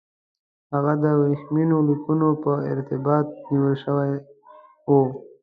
[0.73, 4.11] هغه د ورېښمینو لیکونو په ارتباط نیول شوی
[4.89, 5.01] وو.